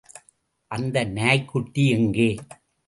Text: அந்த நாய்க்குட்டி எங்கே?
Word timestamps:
அந்த 0.71 1.03
நாய்க்குட்டி 1.09 1.89
எங்கே? 1.89 2.29